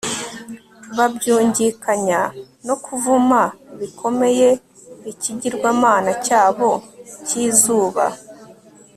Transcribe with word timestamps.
babyungikanya 0.97 2.21
no 2.67 2.75
kuvuma 2.85 3.41
bikomeye 3.79 4.47
ikigirwamana 5.11 6.11
cyabo 6.25 6.69
cyizuba 7.27 8.05